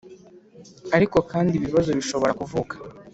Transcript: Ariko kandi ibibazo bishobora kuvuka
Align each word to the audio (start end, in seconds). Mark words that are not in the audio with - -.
Ariko 0.95 1.17
kandi 1.31 1.51
ibibazo 1.55 1.89
bishobora 1.97 2.37
kuvuka 2.39 2.75